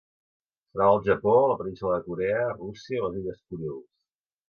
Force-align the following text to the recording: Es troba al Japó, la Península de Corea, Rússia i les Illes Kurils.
Es 0.67 0.71
troba 0.77 0.87
al 0.93 1.01
Japó, 1.09 1.35
la 1.53 1.59
Península 1.61 1.93
de 2.01 2.05
Corea, 2.09 2.43
Rússia 2.59 3.01
i 3.01 3.07
les 3.07 3.25
Illes 3.25 3.43
Kurils. 3.47 3.89